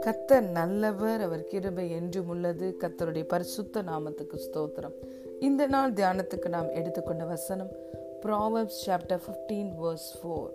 [0.00, 2.76] கத்தர் நல்லவர் அவர் கிருபை என்றும் உள்ளது.
[2.80, 4.94] கத்தருடைய பரிசுத்த நாமத்துக்கு ஸ்தோத்திரம்.
[5.40, 7.70] இந்த நாள் தியானத்துக்கு நாம் எடுத்துக்கொண்ட வசனம்
[8.22, 10.50] Proverbs chapter fifteen verse four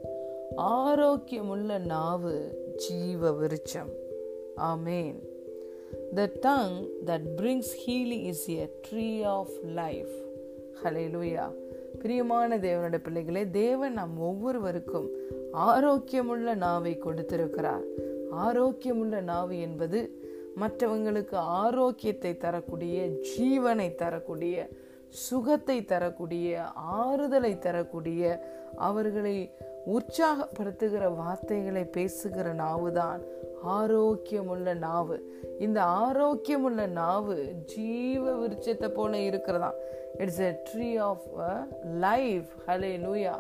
[0.58, 3.92] ஆரோக்கியமுள்ள நாவு ஜீவ விருச்சம்
[4.58, 5.20] ஆமேன்
[6.16, 10.14] the tongue that brings healing is a tree of life
[11.08, 11.52] hallelujah
[12.02, 15.10] பிரியமான தேவனுடைய பிள்ளைகளே தேவன் நம் ஒவ்வொருவருக்கும்
[15.54, 17.84] ஆரோக்கியமுள்ள நாவை கொடுத்திருக்கிறார்.
[18.32, 20.00] ஆரோக்கியமுள்ள நாவு என்பது
[20.60, 24.70] மற்றவங்களுக்கு ஆரோக்கியத்தை தரக்கூடிய ஜீவனை தரக்கூடிய
[25.10, 28.24] சுகத்தை தரக்கூடிய ஆறுதலை தரக்கூடிய
[28.76, 29.52] அவர்களை
[29.88, 33.22] உற்சாகப்படுத்துகிற வார்த்தைகளை பேசுகிற நாவுதான்
[33.68, 35.40] ஆரோக்கியமுள்ள நாவு.
[35.60, 39.74] இந்த ஆரோக்கியமுள்ள நாவு ஜீவ விருட்சத்தை போல இருக்கிறதா
[40.18, 41.22] it's a tree of
[41.84, 42.50] life
[43.06, 43.34] hallelujah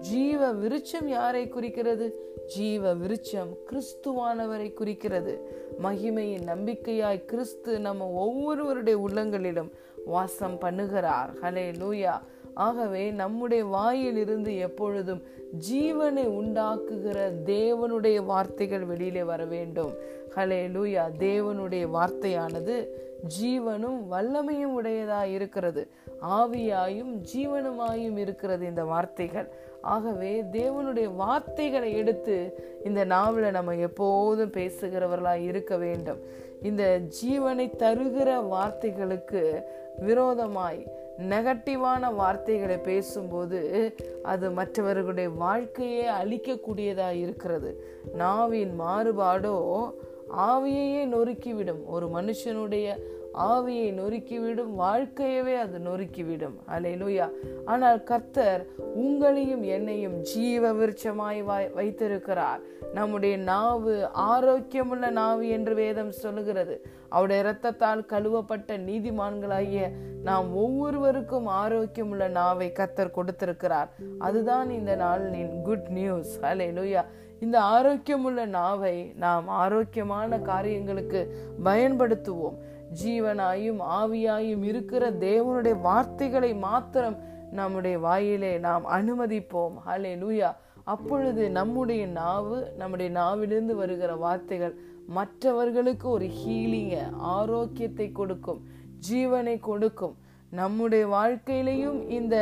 [0.00, 2.36] ஜீவ விருட்சம் யாரை குறிக்கிறது?
[2.46, 5.56] ஜீவ விருட்சம் கிறிஸ்துவானவரை குறிக்கிறது.
[5.82, 9.72] மகிமையின் நம்பிக்கையாய் கிறிஸ்து நம்ம ஒவ்வொருவருடைய உள்ளங்களிலும்
[10.04, 11.30] வாசம் பண்ணுகிறார்.
[11.42, 12.20] ஹலே லூயா
[12.58, 15.22] ஆகவே நம்முடைய வாயிலிருந்து எப்பொழுதும்
[15.70, 19.92] ஜீவனை உண்டாக்குகிற தேவனுடைய வார்த்தைகள் வெளியிலே வர வேண்டும்.
[20.36, 22.86] ஹலே லூயா தேவனுடைய வார்த்தையானது
[23.40, 25.86] ஜீவனும் வல்லமையும் உடையதா இருக்கிறது.
[26.22, 29.48] ஆவியாயும் ஜீவனுமாயும் இருக்கிறது இந்த வார்த்தைகள்.
[29.80, 32.36] ஆகவே தேவனுடைய வார்த்தைகளை எடுத்து
[32.84, 36.18] இந்த நாவல நம்ம எப்போதும் பேசுகிறவர்களா இருக்க வேண்டும்.
[36.62, 39.62] இந்த ஜீவனை தருகிற வார்த்தைகளுக்கு
[39.98, 40.86] விரோதமாய்
[41.18, 47.96] நெகட்டிவான வார்த்தைகளை பேசும்போது அது மற்றவர்களுடைய வாழ்க்கையே அழிக்கக்கூடியதாக இருக்கிறது.
[48.14, 49.90] நாவின் மாறுபாடோ
[50.36, 51.84] ஆவியையே நொறுக்கிவிடும்.
[51.86, 52.94] ஒரு மனுஷனுடைய
[53.34, 56.54] ஆவியை நொறுக்கிவிடும் வாழ்க்கையவே அது நொறுக்கிவிடும்.
[56.68, 57.30] அலையிலுயா
[57.64, 58.66] ஆனால் கர்த்தர்
[58.98, 62.60] உங்களையும் என்னையும் ஜீவ விருட்சமாய் வைத்திருக்கிறார்.
[62.94, 66.86] நம்முடைய நாவு ஆரோக்கியமுள்ள நாவு என்று வேதம் சொல்லுகிறது.
[67.08, 69.90] அவருடைய இரத்தத்தால் கழுவப்பட்ட நீதிமான்களாகிய
[70.22, 73.90] நாம் ஒவ்வொருவருக்கும் ஆரோக்கியமுள்ள நாவை கத்தர் கொடுத்திருக்கிறார்.
[74.18, 77.04] அதுதான் இந்த நாளின் குட் நியூஸ் அலே லூயா
[77.40, 82.56] இந்த ஆரோக்கியமுள்ள நாவை நாம் ஆரோக்கியமான காரியங்களுக்கு பயன்படுத்துவோம்.
[83.02, 87.18] ஜீவனாயும் ஆவியாயும் இருக்கிற தேவனுடைய வார்த்தைகளை மாத்திரம்
[87.50, 89.74] நம்முடைய வாயிலே நாம் அனுமதிப்போம்.
[89.86, 90.50] ஹலே லூயா
[90.84, 94.74] அப்பொழுது நம்முடைய நாவு நம்முடைய நாவிலிருந்து வருகிற வார்த்தைகள்
[95.06, 98.60] மற்றவர்களுக்கு ஒரு ஹீலிங்க ஆரோக்கியத்தை கொடுக்கும்
[99.10, 100.16] ஜீவனை கொடுக்கும்.
[100.50, 102.36] நம்முடைய வாழ்க்கையிலையும் இந்த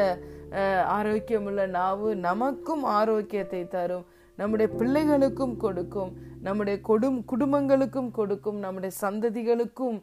[0.98, 6.12] ஆரோக்கியமுள்ள நாவு நமக்கும் ஆரோக்கியத்தை தரும் நம்முடைய பிள்ளைகளுக்கும் கொடுக்கும்.
[6.46, 9.98] நம்முடைய கொடும் குடும்பங்களுக்கும் கொடுக்கும் நம்முடைய சந்ததிகளுக்கும்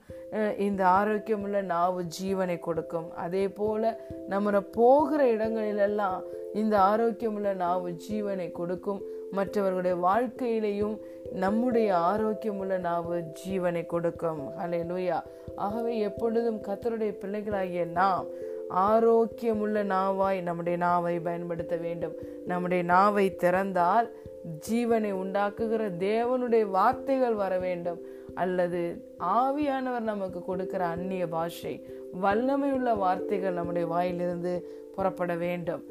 [0.66, 3.08] இந்த ஆரோக்கியமுள்ள நாவு ஜீவனை கொடுக்கும்.
[3.26, 3.94] அதே போல
[4.34, 6.22] நம்ம போகிற இடங்களிலெல்லாம்
[6.62, 9.02] இந்த ஆரோக்கியமுள்ள நாவு ஜீவனை கொடுக்கும்.
[9.38, 10.96] மற்றவர்களுடைய வாழ்க்கையிலையும்
[11.44, 14.42] நம்முடைய ஆரோக்கியமுள்ள நாவு ஜீவனை கொடுக்கும்.
[14.64, 15.20] அலே லூயா
[15.66, 18.28] ஆகவே எப்பொழுதும் கத்தருடைய பிள்ளைகளாகிய நாம்
[18.74, 22.16] ஆரோக்கியமுள்ள நாவாய் நம்முடைய நாவை பயன்படுத்த வேண்டும்.
[22.46, 24.08] நம்முடைய நாவை திறந்தால்
[24.70, 28.00] ஜீவனை உண்டாக்குகிற தேவனுடைய வார்த்தைகள் வர வேண்டும்.
[28.34, 28.82] அல்லது
[29.20, 31.88] ஆவியானவர் நமக்கு கொடுக்கிற அந்நிய பாஷை
[32.22, 34.54] வல்லமையுள்ள வார்த்தைகள் நம்முடைய வாயிலிருந்து
[34.96, 35.84] புறப்பட வேண்டும்.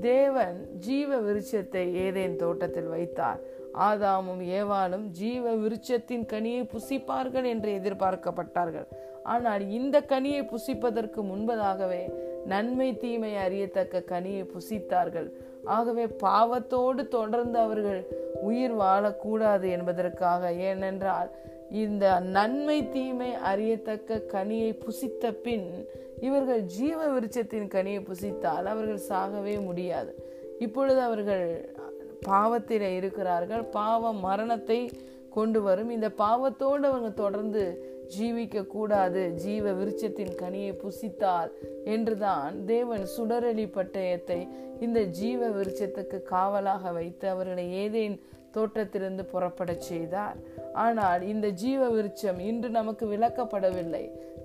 [0.00, 3.40] தேவன் ஜீவ விருட்சத்தை ஏதேன் தோட்டத்தில் வைத்தார்.
[3.88, 8.88] ஆதாமும் ஏவாலும் ஜீவ விருட்சத்தின் கனியை புசிப்பார்கள் என்று எதிர்பார்க்கப்பட்டார்கள்.
[9.22, 12.02] ஆனால் இந்த கனியை புசிப்பதற்கு முன்பதாகவே
[12.46, 15.32] நன்மை தீமை அறியத்தக்க கனியை புசித்தார்கள்.
[15.64, 18.06] ஆகவே பாவத்தோடு தொடர்ந்து அவர்கள்
[18.40, 21.30] உயிர் வாழக்கூடாது என்பதற்காக ஏனென்றால்
[21.70, 25.88] இந்த நன்மை தீமை அறியத்தக்க கனியை புசித்த பின்
[26.20, 30.14] இவர்கள் ஜீவ விருட்சத்தின் கனியை புசித்தால் அவர்கள் சாகவே முடியாது.
[30.58, 31.74] இப்பொழுது அவர்கள்
[32.20, 33.62] பாவத்தில் இருக்கிறார்கள்.
[33.62, 34.90] பாவம் மரணத்தை
[35.38, 35.90] கொண்டு வரும்.
[35.96, 37.64] இந்த பாவத்தோடு அவங்க தொடர்ந்து
[38.14, 41.50] ஜீவிக்க கூடாது ஜீவ விருட்சத்தின் கனியை புசித்தால்
[41.94, 44.40] என்றுதான் தேவன் சுடரளி பட்டயத்தை
[44.86, 48.16] இந்த ஜீவ விருட்சத்துக்கு காவலாக வைத்து அவர்களை ஏதேன்
[48.56, 50.38] தோட்டத்திலிருந்து புறப்பட செய்தார்.
[50.84, 54.04] ஆனால் இந்த ஜீவ விருட்சம் இன்று நமக்கு விளக்கப்படவில்லை.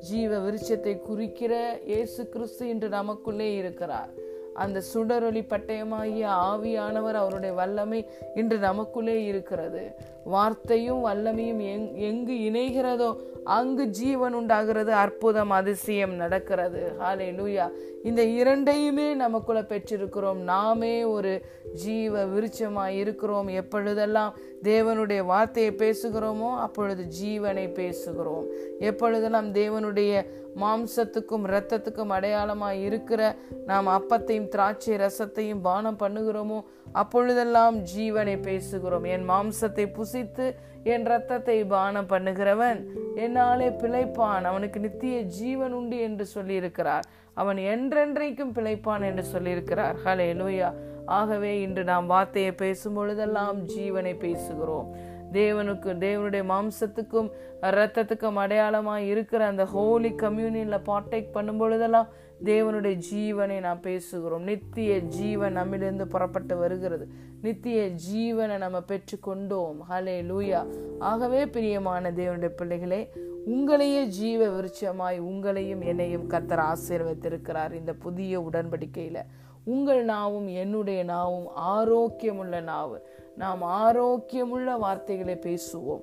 [0.10, 1.54] ஜீவ விருட்சத்தை குறிக்கிற
[1.92, 4.12] இயேசு கிறிஸ்து இன்று நமக்குள்ளே இருக்கிறார்.
[4.54, 9.96] அந்த சுடரொளி பட்டயமாகிய ஆவியானவர் அவருடைய வல்லமை இன்று நமக்குள்ளே இருக்கிறது.
[10.24, 14.94] வார்த்தையும் வல்லமையும் எங் எங்கு இணைகிறதோ அங்கு ஜீவன் உண்டாகிறது.
[14.94, 16.92] அற்புதம் அதிசயம் நடக்கிறது.
[17.00, 17.72] ஹாலே லூயா
[18.04, 20.36] இந்த இரண்டையுமே நமக்குள்ள பெற்றிருக்கிறோம்.
[20.36, 21.42] நாமே ஒரு
[21.74, 23.48] ஜீவ விருட்சமாய் இருக்கிறோம்.
[23.48, 24.34] எப்பொழுதெல்லாம்
[24.64, 28.46] தேவனுடைய வார்த்தையை பேசுகிறோமோ அப்பொழுது ஜீவனை பேசுகிறோம்.
[28.80, 30.26] எப்பொழுதெல்லாம் தேவனுடைய
[30.62, 33.22] மாம்சத்துக்கும் இரத்தத்துக்கும் அடையாளமாய் இருக்கிற
[33.70, 36.60] நாம் அப்பத்தையும் திராட்சை ரசத்தையும் பானம் பண்ணுகிறோமோ
[37.02, 39.06] அப்பொழுதெல்லாம் ஜீவனை பேசுகிறோம்.
[39.14, 40.46] என் மாம்சத்தை புசித்து
[40.94, 42.80] என் ரத்தத்தை பானம் பண்ணுகிறவன்
[43.26, 44.46] என்னாலே பிழைப்பான்.
[44.52, 47.06] அவனுக்கு நித்திய ஜீவன் உண்டு என்று சொல்லியிருக்கிறார்.
[47.42, 49.96] அவன் என்றென்றைக்கும் பிழைப்பான் என்று சொல்லியிருக்கிறார்.
[50.06, 50.70] ஹலே லூயா
[51.18, 54.90] ஆகவே இன்று நாம் வார்த்தையை பேசும் பொழுதெல்லாம் ஜீவனை பேசுகிறோம்.
[55.34, 57.30] தேவனுக்கு தேவனுடைய மாம்சத்துக்கும்
[57.62, 62.08] ரத்தத்துக்கும் அடையாளமாக இருக்கிற அந்த ஹோலி கம்யூனியனில் பார்ட்டேக் பண்ணும் பொழுதெல்லாம்
[62.44, 64.46] தேவனுடைய ஜீவனை நாம் பேசுகிறோம்.
[64.50, 67.08] நித்திய ஜீவன் நம்மிலிருந்து புறப்பட்டு வருகிறது.
[67.42, 70.62] நித்திய ஜீவனை நம்ம பெற்று கொண்டோம் ஹலே லூயா
[71.00, 73.10] ஆகவே பிரியமான தேவனுடைய பிள்ளைகளே
[73.50, 79.18] உங்களையே ஜீவ விருட்சமாய் உங்களையும் என்னையும் கத்தர் ஆசீர்வத்திருக்கிறார் இந்த புதிய உடன்படிக்கையில.
[79.66, 82.98] உங்கள் நாவும் என்னுடைய நாவும் ஆரோக்கியமுள்ள நாவு.
[83.36, 86.02] நாம் ஆரோக்கியமுள்ள வார்த்தைகளை பேசுவோம்.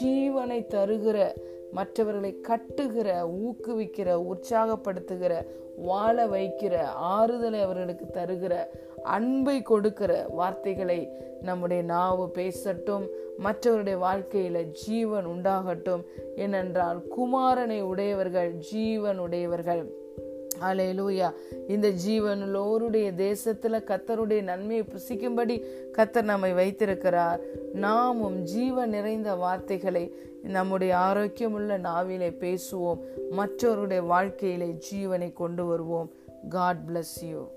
[0.00, 1.32] ஜீவனை தருகிற
[1.72, 5.46] மற்றவர்களை கட்டுகிற ஊக்குவிக்கிற உற்சாகப்படுத்துகிற
[5.76, 8.66] வாழ வைக்கிற ஆறுதலை அவர்களுக்கு தருகிற
[9.02, 13.08] அன்பை கொடுக்கிற வார்த்தைகளை நம்முடைய நாவு பேசட்டும்.
[13.44, 16.02] மற்றவருடைய வாழ்க்கையில ஜீவன் உண்டாகட்டும்.
[16.36, 20.06] ஏனென்றால் குமாரனை உடையவர்கள் ஜீவன் உடையவர்கள்.
[20.60, 21.32] அலையலூயா
[21.68, 25.62] இந்த ஜீவனுள்ளோருடைய தேசத்துல கத்தருடைய நன்மையை புசிக்கும்படி
[25.92, 27.40] கத்தர் நம்மை வைத்திருக்கிறார்.
[27.72, 32.98] நாமும் ஜீவன் நிறைந்த வார்த்தைகளை நம்முடைய ஆரோக்கியமுள்ள நாவிலே பேசுவோம்.
[33.38, 36.10] மற்றவருடைய வாழ்க்கையிலே ஜீவனை கொண்டு வருவோம்.
[36.48, 37.48] God bless you